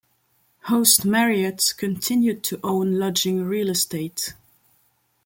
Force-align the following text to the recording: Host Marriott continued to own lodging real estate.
Host 0.63 1.05
Marriott 1.05 1.75
continued 1.77 2.43
to 2.45 2.59
own 2.63 2.97
lodging 2.97 3.43
real 3.45 3.69
estate. 3.69 4.33